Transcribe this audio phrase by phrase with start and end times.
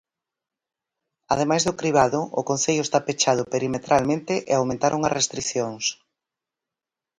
[1.33, 5.83] Amais do cribado, o concello está pechado perimetralmente e aumentaron as restricións.